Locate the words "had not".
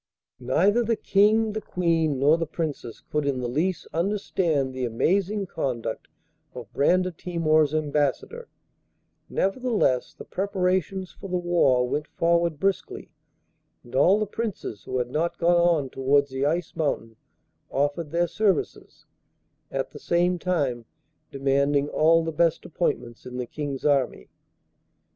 14.97-15.37